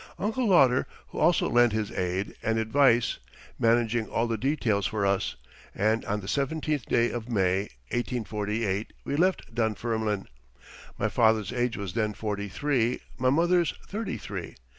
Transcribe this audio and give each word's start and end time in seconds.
Uncle 0.17 0.47
Lauder 0.47 0.87
also 1.11 1.47
lent 1.47 1.73
his 1.73 1.91
aid 1.91 2.33
and 2.41 2.57
advice, 2.57 3.19
managing 3.59 4.07
all 4.09 4.25
the 4.25 4.35
details 4.35 4.87
for 4.87 5.05
us, 5.05 5.35
and 5.75 6.03
on 6.05 6.21
the 6.21 6.25
17th 6.27 6.87
day 6.87 7.11
of 7.11 7.29
May, 7.29 7.69
1848, 7.91 8.93
we 9.03 9.15
left 9.15 9.53
Dunfermline. 9.53 10.27
My 10.97 11.07
father's 11.07 11.53
age 11.53 11.77
was 11.77 11.93
then 11.93 12.15
forty 12.15 12.49
three, 12.49 13.01
my 13.19 13.29
mother's 13.29 13.75
thirty 13.85 14.17
three. 14.17 14.55